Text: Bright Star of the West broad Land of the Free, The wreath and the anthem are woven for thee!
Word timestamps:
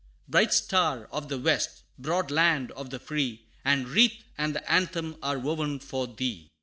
Bright 0.27 0.51
Star 0.51 1.05
of 1.11 1.29
the 1.29 1.37
West 1.37 1.83
broad 1.99 2.31
Land 2.31 2.71
of 2.71 2.89
the 2.89 2.97
Free, 2.97 3.45
The 3.63 3.85
wreath 3.85 4.23
and 4.35 4.55
the 4.55 4.71
anthem 4.71 5.15
are 5.21 5.37
woven 5.37 5.77
for 5.79 6.07
thee! 6.07 6.47